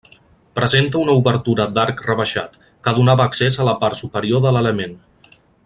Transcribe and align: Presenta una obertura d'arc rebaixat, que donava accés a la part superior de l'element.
Presenta 0.59 0.97
una 1.01 1.13
obertura 1.19 1.67
d'arc 1.75 2.01
rebaixat, 2.07 2.57
que 2.87 2.95
donava 3.01 3.29
accés 3.33 3.59
a 3.65 3.69
la 3.69 3.77
part 3.85 4.01
superior 4.01 4.43
de 4.47 4.55
l'element. 4.57 4.99